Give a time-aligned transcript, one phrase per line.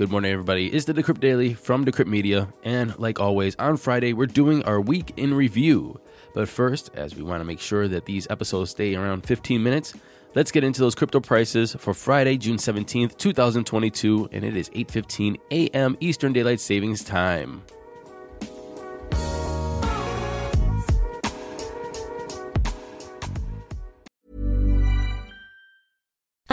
[0.00, 0.68] Good morning, everybody.
[0.68, 4.80] It's the Decrypt Daily from Decrypt Media, and like always, on Friday, we're doing our
[4.80, 6.00] week in review.
[6.32, 9.92] But first, as we want to make sure that these episodes stay around 15 minutes,
[10.34, 15.36] let's get into those crypto prices for Friday, June 17th, 2022, and it is 8:15
[15.50, 15.98] a.m.
[16.00, 17.60] Eastern Daylight Savings Time.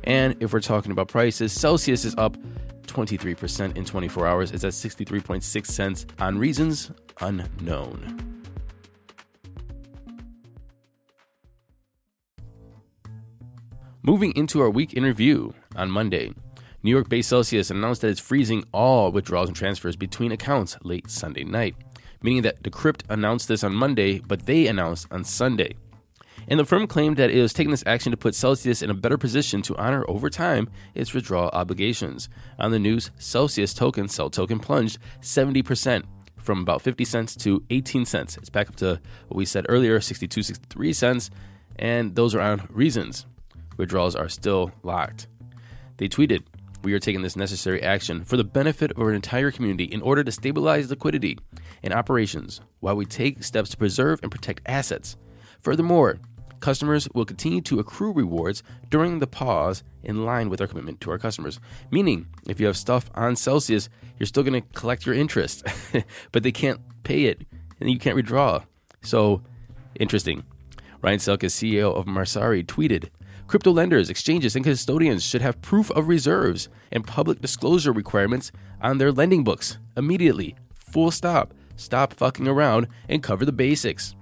[0.06, 2.38] And if we're talking about prices, Celsius is up
[2.84, 4.52] 23% in 24 hours.
[4.52, 8.30] It's at 63.6 cents on reasons unknown.
[14.02, 16.34] Moving into our week in review on Monday,
[16.84, 21.10] New York based Celsius announced that it's freezing all withdrawals and transfers between accounts late
[21.10, 21.76] Sunday night,
[22.22, 25.76] meaning that Decrypt announced this on Monday, but they announced on Sunday.
[26.50, 28.94] And the firm claimed that it was taking this action to put Celsius in a
[28.94, 32.28] better position to honor over time its withdrawal obligations.
[32.60, 36.04] On the news, Celsius token, CEL token, plunged 70%
[36.36, 38.36] from about 50 cents to 18 cents.
[38.36, 39.00] It's back up to
[39.30, 41.30] what we said earlier, 62, 63 cents,
[41.78, 43.26] and those are on reasons.
[43.78, 45.28] Withdrawals are still locked.
[45.98, 46.44] They tweeted,
[46.84, 50.24] we are taking this necessary action for the benefit of our entire community in order
[50.24, 51.38] to stabilize liquidity
[51.82, 55.16] and operations while we take steps to preserve and protect assets.
[55.62, 56.20] Furthermore,
[56.60, 61.12] customers will continue to accrue rewards during the pause in line with our commitment to
[61.12, 61.60] our customers.
[61.92, 65.66] Meaning, if you have stuff on Celsius, you're still going to collect your interest,
[66.32, 67.46] but they can't pay it
[67.80, 68.62] and you can't withdraw.
[69.02, 69.42] So,
[69.96, 70.44] interesting.
[71.02, 73.10] Ryan Selkis, CEO of Messari, tweeted,
[73.48, 78.98] Crypto lenders, exchanges, and custodians should have proof of reserves and public disclosure requirements on
[78.98, 80.56] their lending books immediately.
[80.74, 81.54] Full stop.
[81.76, 84.16] Stop fucking around and cover the basics.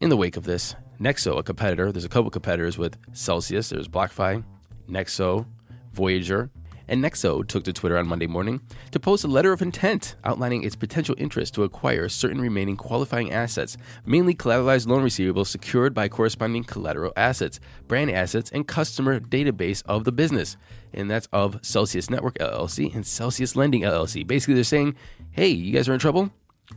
[0.00, 3.88] In the wake of this, Nexo, a competitor, there's a couple competitors with Celsius, there's
[3.88, 4.44] BlockFi,
[4.88, 5.46] Nexo,
[5.92, 6.50] Voyager,
[6.88, 10.62] and Nexo took to Twitter on Monday morning to post a letter of intent outlining
[10.62, 16.08] its potential interest to acquire certain remaining qualifying assets, mainly collateralized loan receivables secured by
[16.08, 20.56] corresponding collateral assets, brand assets, and customer database of the business.
[20.92, 24.26] And that's of Celsius Network LLC and Celsius Lending LLC.
[24.26, 24.96] Basically, they're saying,
[25.30, 26.30] hey, you guys are in trouble?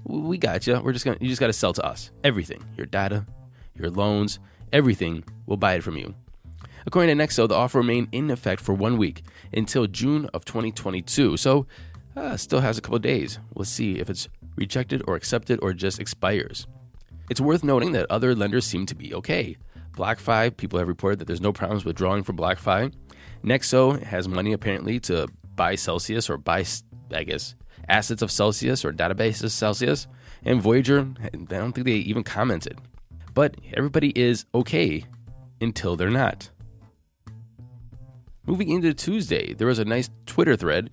[0.03, 0.79] We got you.
[0.79, 2.11] We're just gonna, you just got to sell to us.
[2.23, 2.63] Everything.
[2.75, 3.25] Your data,
[3.75, 4.39] your loans,
[4.73, 5.23] everything.
[5.45, 6.15] We'll buy it from you.
[6.87, 11.35] According to Nexo, the offer remained in effect for one week until June of 2022.
[11.35, 11.67] So,
[12.15, 13.39] uh, still has a couple days.
[13.53, 16.65] We'll see if it's rejected or accepted or just expires.
[17.29, 19.57] It's worth noting that other lenders seem to be okay.
[19.91, 22.93] BlockFi, people have reported that there's no problems withdrawing from BlockFi.
[23.43, 25.27] Nexo has money apparently to
[25.57, 26.63] buy Celsius or buy,
[27.11, 27.53] I guess,
[27.89, 30.07] assets of Celsius or databases Celsius.
[30.43, 32.79] And Voyager, I don't think they even commented.
[33.33, 35.03] But everybody is okay
[35.59, 36.49] until they're not.
[38.47, 40.89] Moving into Tuesday, there was a nice Twitter thread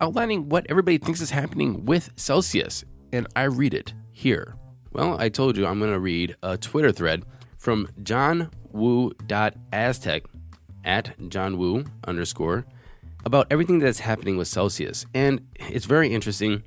[0.00, 4.56] outlining what everybody thinks is happening with Celsius, and I read it here.
[4.90, 7.24] Well, I told you I'm going to read a Twitter thread
[7.58, 8.50] from johnwu.aztec
[10.84, 12.66] at johnwu underscore
[13.24, 15.06] about everything that's happening with Celsius.
[15.14, 16.64] And it's very interesting.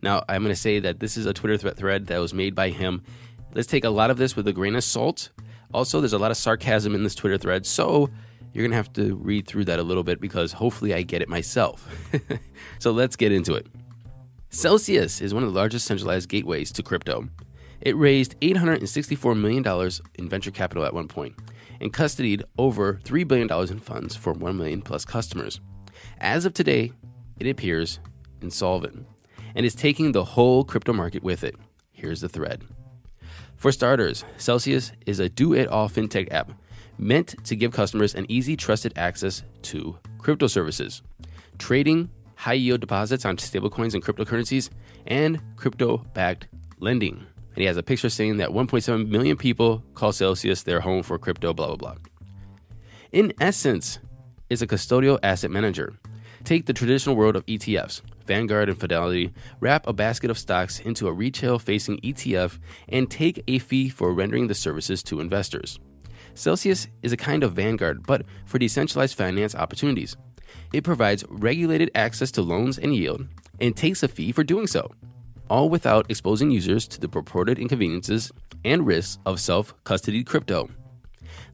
[0.00, 2.70] Now, I'm going to say that this is a Twitter thread that was made by
[2.70, 3.02] him.
[3.54, 5.28] Let's take a lot of this with a grain of salt.
[5.74, 7.66] Also, there's a lot of sarcasm in this Twitter thread.
[7.66, 8.08] So,
[8.52, 11.22] you're going to have to read through that a little bit because hopefully I get
[11.22, 11.88] it myself.
[12.78, 13.66] so let's get into it.
[14.50, 17.28] Celsius is one of the largest centralized gateways to crypto.
[17.80, 21.34] It raised $864 million in venture capital at one point
[21.80, 25.60] and custodied over $3 billion in funds for 1 million plus customers.
[26.18, 26.92] As of today,
[27.40, 27.98] it appears
[28.40, 29.06] insolvent
[29.54, 31.56] and is taking the whole crypto market with it.
[31.90, 32.62] Here's the thread.
[33.56, 36.52] For starters, Celsius is a do it all fintech app
[36.98, 41.02] meant to give customers an easy, trusted access to crypto services,
[41.58, 44.70] trading, high yield deposits on stablecoins and cryptocurrencies,
[45.06, 46.48] and crypto backed
[46.78, 47.14] lending.
[47.54, 51.18] And he has a picture saying that 1.7 million people call Celsius their home for
[51.18, 51.94] crypto, blah, blah, blah.
[53.12, 53.98] In essence,
[54.48, 55.94] it's a custodial asset manager.
[56.44, 61.06] Take the traditional world of ETFs, Vanguard and Fidelity, wrap a basket of stocks into
[61.06, 62.58] a retail facing ETF,
[62.88, 65.78] and take a fee for rendering the services to investors.
[66.34, 70.16] Celsius is a kind of Vanguard, but for decentralized finance opportunities.
[70.72, 73.26] It provides regulated access to loans and yield,
[73.60, 74.90] and takes a fee for doing so,
[75.48, 78.32] all without exposing users to the purported inconveniences
[78.64, 80.68] and risks of self custodied crypto.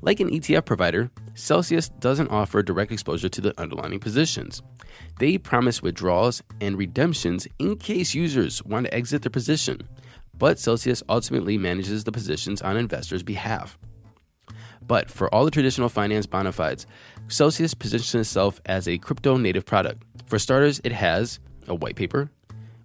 [0.00, 4.62] Like an ETF provider, Celsius doesn't offer direct exposure to the underlying positions.
[5.18, 9.82] They promise withdrawals and redemptions in case users want to exit their position,
[10.36, 13.76] but Celsius ultimately manages the positions on investors' behalf.
[14.88, 16.86] But for all the traditional finance bona fides,
[17.28, 20.02] Celsius positions itself as a crypto native product.
[20.26, 21.38] For starters, it has
[21.68, 22.30] a white paper,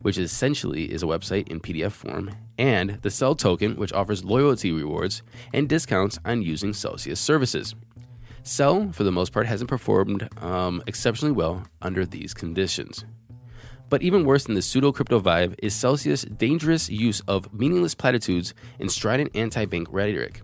[0.02, 4.72] which essentially is a website in PDF form, and the CEL token, which offers loyalty
[4.74, 5.24] rewards
[5.54, 7.74] and discounts on using Celsius services.
[8.44, 13.06] CEL, for the most part, hasn't performed um, exceptionally well under these conditions.
[13.90, 18.54] But even worse than the pseudo crypto vibe is Celsius' dangerous use of meaningless platitudes
[18.80, 20.42] and strident anti bank rhetoric.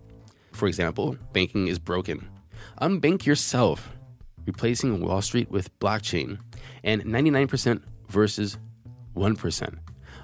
[0.59, 2.27] For example, banking is broken.
[2.81, 3.91] Unbank yourself,
[4.45, 6.37] replacing Wall Street with blockchain,
[6.83, 8.57] and 99% versus
[9.15, 9.77] 1%,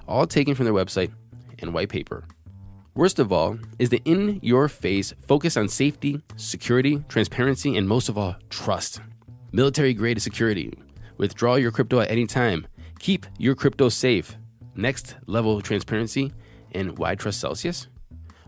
[0.10, 1.14] all taken from their website
[1.60, 2.26] and white paper.
[2.96, 8.10] Worst of all is the in your face focus on safety, security, transparency, and most
[8.10, 9.00] of all, trust.
[9.54, 10.74] Military grade security.
[11.18, 12.68] Withdraw your crypto at any time.
[13.00, 14.36] Keep your crypto safe.
[14.76, 16.34] Next level transparency.
[16.74, 17.88] And why trust Celsius?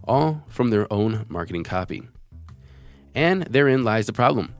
[0.07, 2.03] All from their own marketing copy.
[3.13, 4.53] And therein lies the problem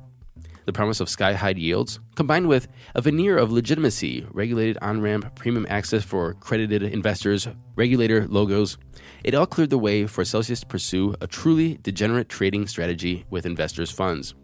[0.67, 5.33] the promise of sky high yields, combined with a veneer of legitimacy, regulated on ramp,
[5.33, 7.47] premium access for credited investors,
[7.77, 8.77] regulator logos,
[9.23, 13.45] it all cleared the way for Celsius to pursue a truly degenerate trading strategy with
[13.45, 14.35] investors' funds.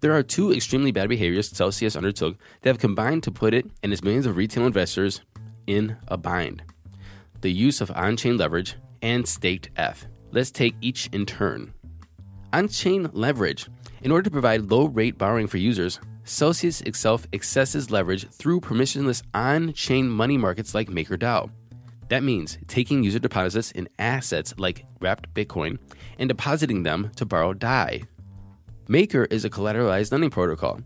[0.00, 3.90] There are two extremely bad behaviors Celsius undertook that have combined to put it and
[3.90, 5.22] its millions of retail investors
[5.66, 6.62] in a bind
[7.40, 10.06] the use of on chain leverage and staked ETH.
[10.30, 11.72] Let's take each in turn.
[12.52, 13.68] On chain leverage
[14.02, 19.22] in order to provide low rate borrowing for users, Celsius itself accesses leverage through permissionless
[19.34, 21.50] on chain money markets like MakerDAO.
[22.08, 25.78] That means taking user deposits in assets like wrapped Bitcoin
[26.18, 28.02] and depositing them to borrow DAI.
[28.88, 30.80] Maker is a collateralized lending protocol.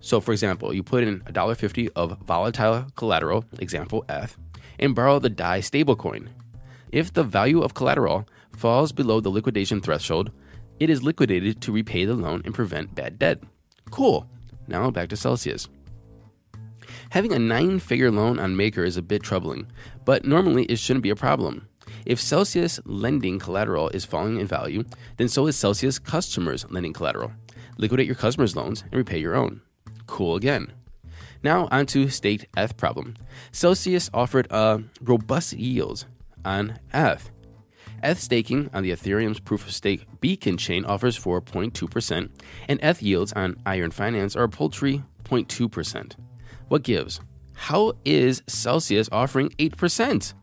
[0.00, 4.36] So, for example, you put in $1.50 of volatile collateral, example ETH,
[4.78, 6.28] and borrow the DAI stablecoin.
[6.90, 8.26] If the value of collateral
[8.60, 10.30] falls below the liquidation threshold,
[10.80, 13.42] it is liquidated to repay the loan and prevent bad debt.
[13.90, 14.28] Cool.
[14.68, 15.66] Now back to Celsius.
[17.08, 19.66] Having a nine figure loan on Maker is a bit troubling,
[20.04, 21.68] but normally it shouldn't be a problem.
[22.04, 24.84] If Celsius lending collateral is falling in value,
[25.16, 27.32] then so is Celsius customers lending collateral.
[27.78, 29.62] Liquidate your customers' loans and repay your own.
[30.06, 30.70] Cool again.
[31.42, 33.16] Now on to staked ETH problem.
[33.52, 36.04] Celsius offered a robust yield
[36.44, 37.30] on ETH
[38.02, 42.30] ETH staking on the Ethereum's proof of stake Beacon chain offers 4.2%,
[42.68, 46.14] and ETH yields on Iron Finance are a paltry 0.2%.
[46.68, 47.20] What gives?
[47.54, 50.34] How is Celsius offering 8%?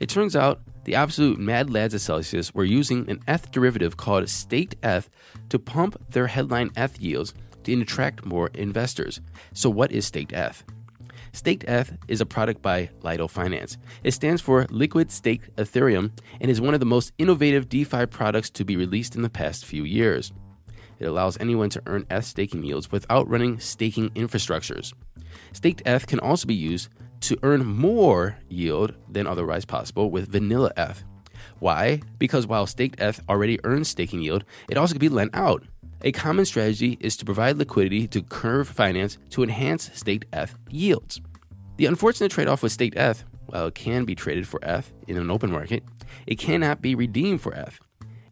[0.00, 4.28] It turns out the absolute mad lads at Celsius were using an ETH derivative called
[4.28, 5.08] staked ETH
[5.48, 7.34] to pump their headline ETH yields
[7.64, 9.20] to attract more investors.
[9.52, 10.64] So, what is staked ETH?
[11.34, 13.78] Staked ETH is a product by Lido Finance.
[14.04, 16.12] It stands for Liquid Staked Ethereum
[16.42, 19.64] and is one of the most innovative DeFi products to be released in the past
[19.64, 20.30] few years.
[20.98, 24.92] It allows anyone to earn ETH staking yields without running staking infrastructures.
[25.54, 30.70] Staked ETH can also be used to earn more yield than otherwise possible with vanilla
[30.76, 31.02] ETH.
[31.60, 32.02] Why?
[32.18, 35.64] Because while staked ETH already earns staking yield, it also can be lent out.
[36.04, 41.20] A common strategy is to provide liquidity to curve finance to enhance staked ETH yields.
[41.76, 45.16] The unfortunate trade off with staked ETH, while it can be traded for ETH in
[45.16, 45.84] an open market,
[46.26, 47.78] it cannot be redeemed for ETH,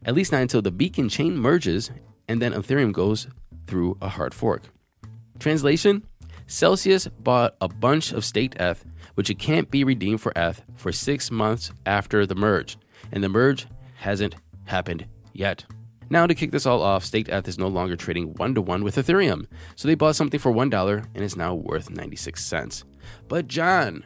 [0.03, 1.91] at least not until the beacon chain merges
[2.27, 3.27] and then Ethereum goes
[3.67, 4.63] through a hard fork.
[5.39, 6.03] Translation
[6.47, 8.83] Celsius bought a bunch of staked ETH,
[9.15, 12.77] which it can't be redeemed for ETH for six months after the merge,
[13.13, 14.35] and the merge hasn't
[14.65, 15.63] happened yet.
[16.11, 18.83] Now, to kick this all off, Staked ETH is no longer trading one to one
[18.83, 19.45] with Ethereum.
[19.77, 22.83] So they bought something for $1 and it's now worth 96 cents.
[23.29, 24.03] But, John,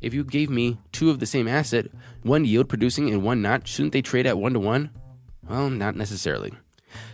[0.00, 1.88] if you gave me two of the same asset,
[2.22, 4.88] one yield producing and one not, shouldn't they trade at one to one?
[5.46, 6.54] Well, not necessarily.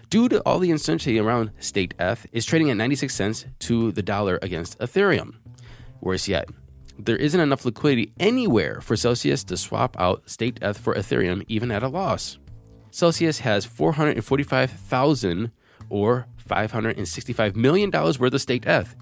[0.08, 4.04] Due to all the uncertainty around staked ETH, is trading at 96 cents to the
[4.04, 5.34] dollar against Ethereum.
[6.00, 6.48] Worse yet,
[6.96, 11.72] there isn't enough liquidity anywhere for Celsius to swap out staked ETH for Ethereum even
[11.72, 12.38] at a loss.
[12.92, 15.50] Celsius has 445,000
[15.88, 18.94] or $565 million worth of staked ETH,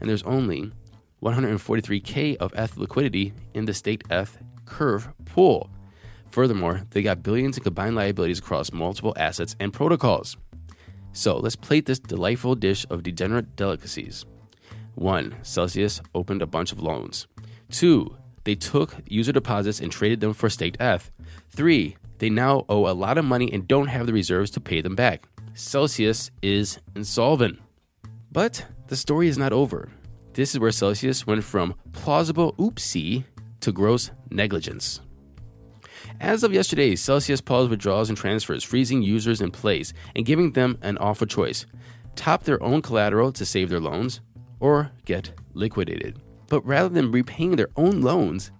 [0.00, 0.70] and there's only
[1.22, 5.70] 143k of ETH liquidity in the staked ETH curve pool.
[6.28, 10.36] Furthermore, they got billions in combined liabilities across multiple assets and protocols.
[11.12, 14.26] So let's plate this delightful dish of degenerate delicacies.
[14.96, 15.36] 1.
[15.42, 17.26] Celsius opened a bunch of loans.
[17.70, 18.14] 2.
[18.44, 21.10] They took user deposits and traded them for staked ETH.
[21.48, 21.96] 3.
[22.18, 24.94] They now owe a lot of money and don't have the reserves to pay them
[24.94, 25.28] back.
[25.54, 27.58] Celsius is insolvent.
[28.32, 29.90] But the story is not over.
[30.34, 33.24] This is where Celsius went from plausible oopsie
[33.60, 35.00] to gross negligence.
[36.20, 40.78] As of yesterday, Celsius paused withdrawals and transfers, freezing users in place and giving them
[40.82, 41.66] an offer choice
[42.16, 44.20] top their own collateral to save their loans,
[44.58, 46.18] or get liquidated.
[46.48, 48.50] But rather than repaying their own loans,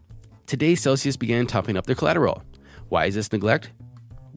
[0.47, 2.43] today Celsius began topping up their collateral.
[2.89, 3.73] Why is this neglect?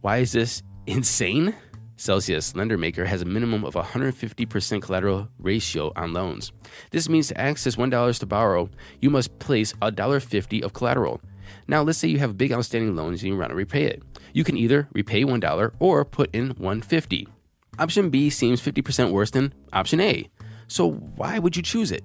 [0.01, 1.56] Why is this insane?
[1.98, 6.53] Celsius lender maker has a minimum of 150% collateral ratio on loans.
[6.91, 8.70] This means to access $1 to borrow,
[9.01, 11.20] you must place $1.50 of collateral.
[11.68, 14.01] Now, let's say you have big outstanding loans and you want to repay it.
[14.34, 17.27] You can either repay $1 or put in 150.
[17.77, 20.29] Option B seems 50% worse than option A.
[20.68, 22.03] So why would you choose it?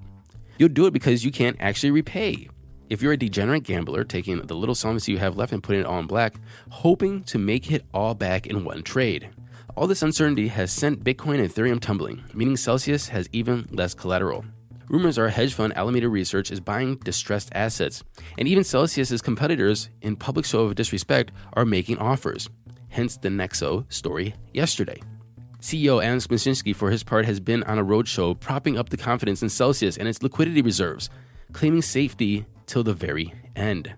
[0.59, 2.49] You'll do it because you can't actually repay.
[2.91, 5.87] If you're a degenerate gambler taking the little solvency you have left and putting it
[5.87, 6.35] all in black,
[6.69, 9.31] hoping to make it all back in one trade.
[9.75, 14.45] All this uncertainty has sent Bitcoin and Ethereum tumbling, meaning Celsius has even less collateral.
[14.89, 18.05] Rumors are hedge fund Alameda Research is buying distressed assets,
[18.37, 22.51] and even Celsius's competitors, in public show of disrespect, are making offers.
[22.91, 25.01] Hence the Nexo story yesterday.
[25.61, 29.43] CEO Adam Mashinsky, for his part, has been on a roadshow propping up the confidence
[29.43, 31.09] in Celsius and its liquidity reserves,
[31.55, 33.95] claiming safety till the very end.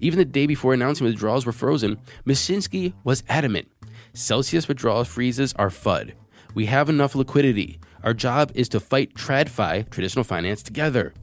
[0.00, 3.68] Even the day before announcing withdrawals were frozen, Mashinsky was adamant
[4.14, 6.12] Celsius withdrawal freezes are FUD.
[6.54, 7.80] We have enough liquidity.
[8.02, 11.14] Our job is to fight TradFi, traditional finance, together.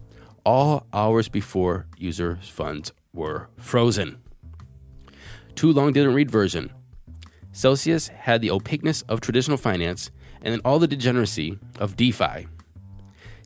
[0.44, 4.22] All hours before users' funds were frozen.
[5.54, 6.72] Too long didn't read version.
[7.52, 10.10] Celsius had the opaqueness of traditional finance
[10.42, 12.48] and then all the degeneracy of DeFi.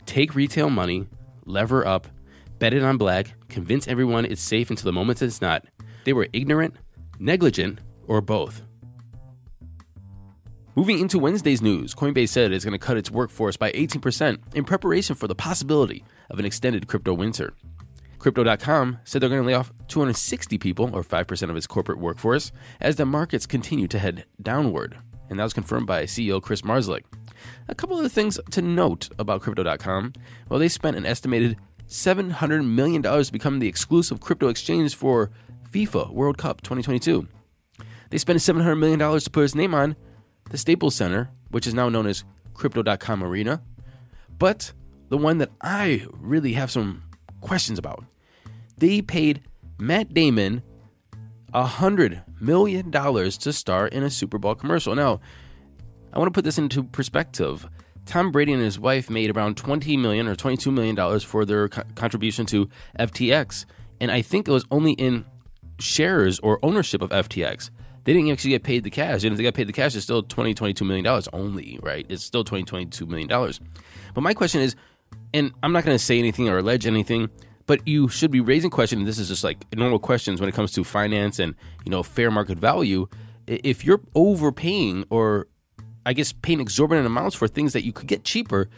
[0.06, 1.08] Take retail money,
[1.46, 2.08] lever up,
[2.60, 5.66] bet it on black, convince everyone it's safe until the moment it's not.
[6.06, 6.76] They were ignorant,
[7.20, 8.62] negligent, or both.
[10.76, 14.64] Moving into Wednesday's news, Coinbase said it's going to cut its workforce by 18% in
[14.64, 17.54] preparation for the possibility of an extended crypto winter.
[18.18, 22.52] Crypto.com said they're going to lay off 260 people, or 5% of its corporate workforce,
[22.80, 24.98] as the markets continue to head downward.
[25.30, 27.04] And that was confirmed by CEO Chris Marszalek.
[27.68, 30.14] A couple of things to note about Crypto.com.
[30.50, 31.58] Well, they spent an estimated
[31.94, 35.30] $700 million to become the exclusive crypto exchange for
[35.70, 37.28] FIFA World Cup 2022.
[38.10, 39.96] They spent $700 million to put his name on
[40.50, 42.24] the Staples Center, which is now known as
[42.56, 43.62] Crypto.com Arena.
[44.40, 44.74] But
[45.10, 47.04] the one that I really have some
[47.42, 48.04] questions about,
[48.76, 49.44] they paid
[49.78, 50.64] Matt Damon
[51.54, 54.96] a hundred million dollars to star in a Super Bowl commercial.
[54.96, 55.22] Now,
[56.12, 57.70] I want to put this into perspective.
[58.06, 61.70] Tom Brady and his wife made around 20 million or 22 million dollars for their
[61.70, 62.70] co- contribution to
[63.00, 63.66] FTX,
[64.02, 65.26] and I think it was only in
[65.80, 67.70] shares or ownership of FTX.
[68.04, 69.24] They didn't actually get paid the cash.
[69.24, 72.06] And if they got paid the cash, it's still 20, 22 million dollars only, right?
[72.10, 73.60] It's still 20, 22 million dollars.
[74.14, 74.76] But my question is,
[75.34, 77.30] and I'm not going to say anything or allege anything,
[77.66, 79.06] but you should be raising questions.
[79.06, 81.56] This is just like normal questions when it comes to finance and
[81.86, 83.08] you know fair market value.
[83.48, 85.48] If you're overpaying or
[86.06, 88.70] I guess paying exorbitant amounts for things that you could get cheaper,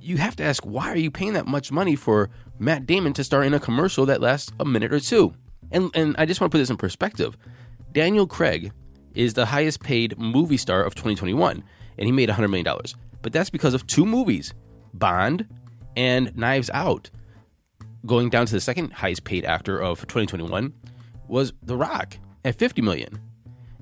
[0.00, 3.24] you have to ask why are you paying that much money for Matt Damon to
[3.24, 5.34] star in a commercial that lasts a minute or two?
[5.70, 7.36] And and I just want to put this in perspective.
[7.92, 8.72] Daniel Craig
[9.14, 11.62] is the highest paid movie star of 2021,
[11.98, 12.66] and he made $100 million.
[13.20, 14.54] But that's because of two movies
[14.94, 15.46] Bond
[15.96, 17.10] and Knives Out.
[18.04, 20.72] Going down to the second highest paid actor of 2021
[21.28, 23.20] was The Rock at 50 million.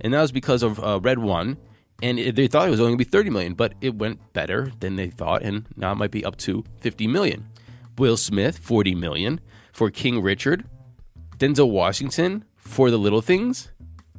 [0.03, 1.57] And that was because of uh, Red One.
[2.03, 4.33] And it, they thought it was only going to be 30 million, but it went
[4.33, 7.49] better than they thought, and now it might be up to 50 million.
[7.99, 9.41] Will Smith, 40 million
[9.73, 10.65] for King Richard.
[11.37, 13.73] Denzel Washington for The Little Things.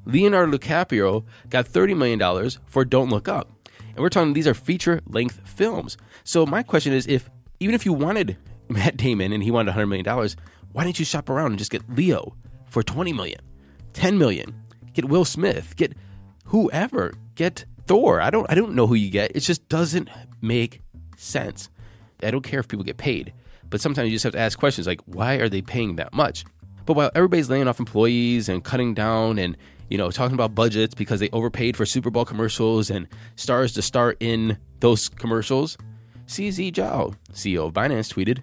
[0.05, 3.51] Leonardo DiCaprio got $30 million for Don't Look Up.
[3.89, 5.97] And we're talking these are feature length films.
[6.23, 8.37] So my question is if even if you wanted
[8.69, 10.29] Matt Damon and he wanted $100 million,
[10.71, 12.35] Why didn't you shop around and just get Leo
[12.69, 13.41] for 20 million,
[13.93, 14.55] 10 million?
[14.93, 15.93] Get Will Smith, get
[16.45, 18.21] whoever, get Thor.
[18.21, 19.35] I don't I don't know who you get.
[19.35, 20.07] It just doesn't
[20.39, 20.81] make
[21.17, 21.69] sense.
[22.23, 23.33] I don't care if people get paid,
[23.69, 26.45] but sometimes you just have to ask questions like why are they paying that much?
[26.85, 29.57] But while everybody's laying off employees and cutting down and
[29.89, 33.81] you know talking about budgets because they overpaid for Super Bowl commercials and stars to
[33.81, 35.77] star in those commercials,
[36.27, 38.39] CZ Zhao, CEO of Binance, tweeted,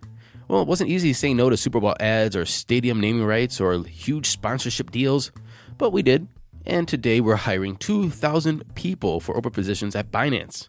[0.48, 3.82] "Well, it wasn't easy saying no to Super Bowl ads or stadium naming rights or
[3.82, 5.32] huge sponsorship deals,
[5.78, 6.28] but we did."
[6.68, 10.68] And today we're hiring 2,000 people for open positions at Binance.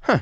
[0.00, 0.20] Huh.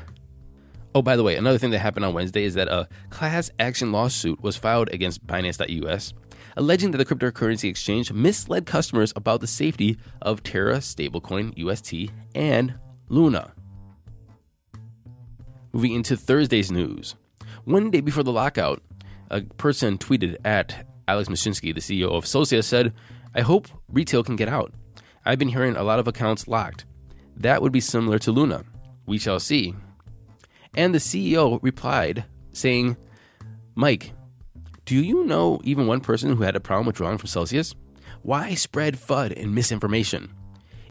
[0.95, 3.91] Oh, by the way, another thing that happened on Wednesday is that a class action
[3.91, 6.13] lawsuit was filed against Binance.us
[6.55, 12.75] alleging that the cryptocurrency exchange misled customers about the safety of Terra stablecoin UST and
[13.09, 13.53] Luna.
[15.71, 17.15] Moving into Thursday's news.
[17.65, 18.81] One day before the lockout,
[19.29, 22.93] a person tweeted at Alex Mashinsky, the CEO of Celsius, said,
[23.35, 24.73] I hope retail can get out.
[25.25, 26.85] I've been hearing a lot of accounts locked.
[27.35, 28.63] That would be similar to Luna.
[29.05, 29.73] We shall see.
[30.75, 32.97] And the CEO replied, saying,
[33.75, 34.13] Mike,
[34.85, 37.73] do you know even one person who had a problem withdrawing from Celsius?
[38.21, 40.33] Why spread FUD and misinformation?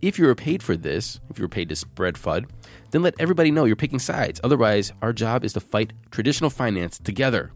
[0.00, 2.50] If you were paid for this, if you were paid to spread FUD,
[2.90, 4.40] then let everybody know you're picking sides.
[4.42, 7.52] Otherwise, our job is to fight traditional finance together.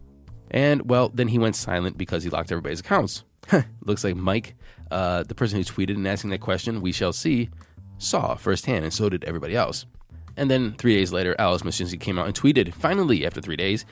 [0.49, 3.25] And, well, then he went silent because he locked everybody's accounts.
[3.85, 4.55] Looks like Mike,
[4.91, 7.49] uh, the person who tweeted and asking that question, we shall see,
[7.97, 9.85] saw firsthand, and so did everybody else.
[10.35, 13.85] And then three days later, Alex Mashinsky came out and tweeted, finally, after three days,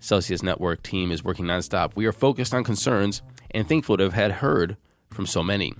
[0.00, 1.96] Celsius Network team is working nonstop.
[1.96, 4.76] We are focused on concerns and thankful to have had heard
[5.10, 5.74] from so many.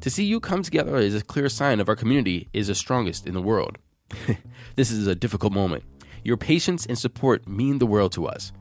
[0.00, 3.26] To see you come together is a clear sign of our community is the strongest
[3.26, 3.78] in the world.
[4.76, 5.84] this is a difficult moment.
[6.22, 8.52] Your patience and support mean the world to us.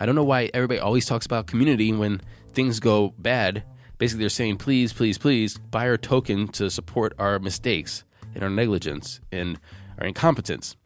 [0.00, 2.22] I don't know why everybody always talks about community when
[2.54, 3.64] things go bad.
[3.98, 8.04] Basically, they're saying, please, please, please buy our token to support our mistakes
[8.34, 9.58] and our negligence and
[9.98, 10.76] our incompetence.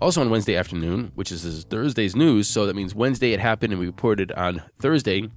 [0.00, 3.80] Also on Wednesday afternoon, which is Thursday's news, so that means Wednesday it happened and
[3.80, 5.28] we reported on Thursday.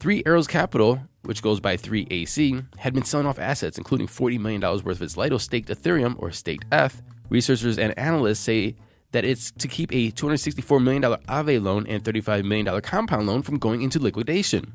[0.00, 4.60] Three Arrows Capital, which goes by 3AC, had been selling off assets, including $40 million
[4.60, 7.02] worth of its Lido staked Ethereum, or staked ETH.
[7.30, 8.76] Researchers and analysts say
[9.12, 13.58] that it's to keep a $264 million Aave loan and $35 million compound loan from
[13.58, 14.74] going into liquidation.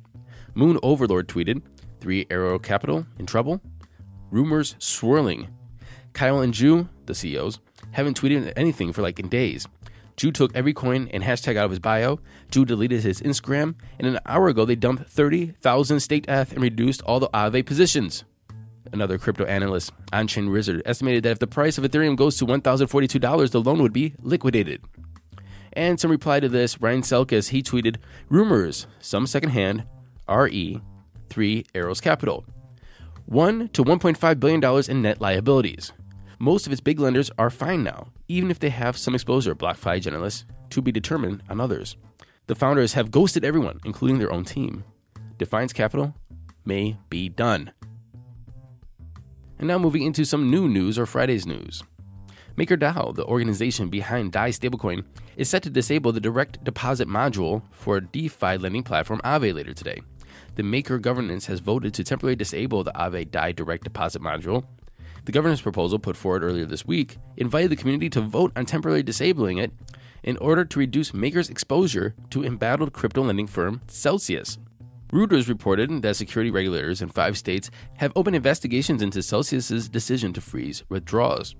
[0.55, 1.61] Moon Overlord tweeted,
[1.99, 3.61] Three Arrow Capital in trouble?
[4.31, 5.49] Rumors swirling.
[6.13, 7.59] Kyle and Zhu, the CEOs,
[7.91, 9.67] haven't tweeted anything for like days.
[10.17, 12.19] Zhu took every coin and hashtag out of his bio.
[12.51, 17.01] Zhu deleted his Instagram, and an hour ago they dumped 30,000 staked ETH and reduced
[17.03, 18.23] all the Aave positions.
[18.91, 23.51] Another crypto analyst, Onchain Wizard, estimated that if the price of Ethereum goes to $1,042,
[23.51, 24.81] the loan would be liquidated.
[25.73, 27.97] And some reply to this, Ryan Selkis, he tweeted,
[28.29, 29.85] Rumors, some secondhand,
[30.29, 30.81] RE,
[31.29, 32.45] 3 Arrows Capital.
[33.25, 35.93] 1 to $1.5 billion in net liabilities.
[36.39, 40.01] Most of its big lenders are fine now, even if they have some exposure, BlockFi
[40.01, 41.95] generalists, to be determined on others.
[42.47, 44.83] The founders have ghosted everyone, including their own team.
[45.37, 46.13] Defiance Capital
[46.65, 47.71] may be done.
[49.63, 51.83] And now moving into some new news or Friday's news.
[52.57, 55.05] MakerDAO, the organization behind DAI stablecoin,
[55.37, 60.01] is set to disable the direct deposit module for DeFi lending platform Aave later today.
[60.55, 64.65] The Maker governance has voted to temporarily disable the Aave DAI direct deposit module
[65.25, 69.03] the governance proposal put forward earlier this week invited the community to vote on temporarily
[69.03, 69.71] disabling it
[70.21, 74.57] in order to reduce makers' exposure to embattled crypto lending firm Celsius.
[75.13, 80.41] Reuters reported that security regulators in five states have opened investigations into Celsius's decision to
[80.41, 81.55] freeze withdrawals.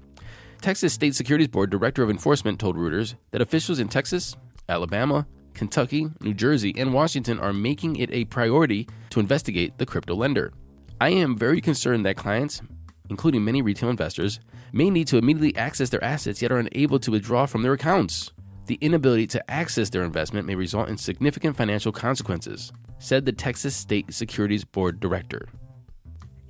[0.61, 4.35] Texas State Securities Board Director of Enforcement told Reuters that officials in Texas,
[4.69, 10.15] Alabama, Kentucky, New Jersey, and Washington are making it a priority to investigate the crypto
[10.15, 10.51] lender.
[10.99, 12.61] I am very concerned that clients
[13.09, 14.39] including many retail investors,
[14.71, 18.31] may need to immediately access their assets yet are unable to withdraw from their accounts.
[18.65, 22.71] The inability to access their investment may result in significant financial consequences,
[23.03, 25.49] said the Texas State Securities Board director.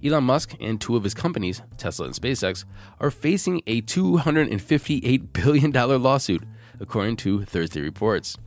[0.06, 2.64] Elon Musk and two of his companies, Tesla and SpaceX,
[3.00, 6.44] are facing a $258 billion lawsuit,
[6.80, 8.38] according to Thursday reports.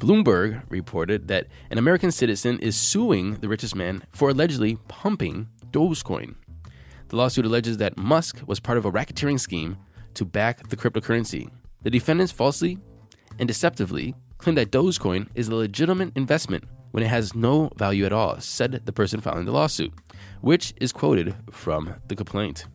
[0.00, 6.34] Bloomberg reported that an American citizen is suing the richest man for allegedly pumping Dogecoin.
[7.08, 9.76] The lawsuit alleges that Musk was part of a racketeering scheme
[10.14, 11.48] to back the cryptocurrency.
[11.82, 12.78] The defendants falsely
[13.38, 18.12] and deceptively claim that Dogecoin is a legitimate investment when it has no value at
[18.12, 19.92] all, said the person filing the lawsuit,
[20.40, 22.66] which is quoted from the complaint.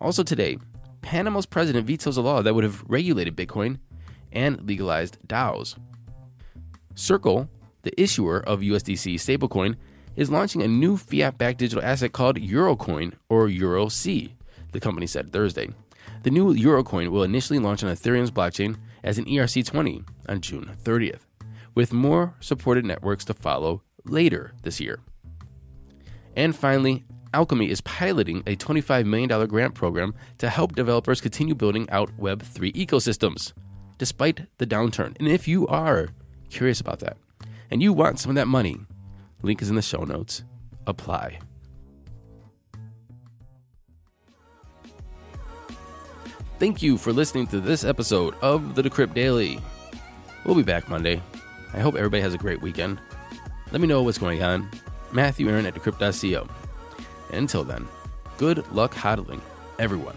[0.00, 0.58] Also today,
[1.02, 3.78] Panama's president vetoes a law that would have regulated Bitcoin
[4.32, 5.76] and legalized DAOs.
[6.94, 7.48] Circle,
[7.82, 9.76] the issuer of USDC stablecoin,
[10.16, 14.32] is launching a new fiat backed digital asset called Eurocoin or EuroC,
[14.72, 15.68] the company said Thursday.
[16.22, 21.25] The new Eurocoin will initially launch on Ethereum's blockchain as an ERC20 on June 30th,
[21.76, 24.98] with more supported networks to follow later this year.
[26.34, 31.88] And finally, Alchemy is piloting a $25 million grant program to help developers continue building
[31.90, 33.52] out Web3 ecosystems,
[33.98, 35.14] despite the downturn.
[35.18, 36.08] And if you are
[36.50, 37.18] curious about that
[37.70, 38.80] and you want some of that money,
[39.42, 40.42] link is in the show notes.
[40.86, 41.38] Apply.
[46.58, 49.60] Thank you for listening to this episode of the Decrypt Daily.
[50.46, 51.20] We'll be back Monday.
[51.76, 52.98] I hope everybody has a great weekend.
[53.70, 54.68] Let me know what's going on.
[55.12, 56.48] Matthew Aaron at decrypt.co.
[57.30, 57.86] And until then,
[58.38, 59.40] good luck hodling,
[59.78, 60.16] everyone.